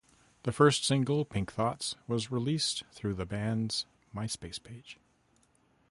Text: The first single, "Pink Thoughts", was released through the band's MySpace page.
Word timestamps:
The 0.41 0.51
first 0.51 0.83
single, 0.83 1.25
"Pink 1.25 1.51
Thoughts", 1.53 1.95
was 2.07 2.31
released 2.31 2.83
through 2.91 3.13
the 3.13 3.25
band's 3.27 3.85
MySpace 4.15 4.57
page. 4.63 4.97